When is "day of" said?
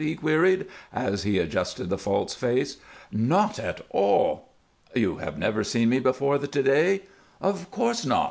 6.63-7.69